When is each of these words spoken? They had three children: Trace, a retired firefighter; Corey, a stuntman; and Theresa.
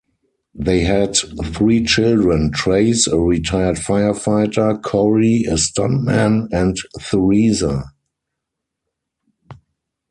They 0.55 0.79
had 0.79 1.15
three 1.15 1.85
children: 1.85 2.49
Trace, 2.51 3.05
a 3.05 3.19
retired 3.19 3.75
firefighter; 3.75 4.81
Corey, 4.81 5.43
a 5.47 5.57
stuntman; 5.57 6.47
and 6.51 6.75
Theresa. 6.99 7.83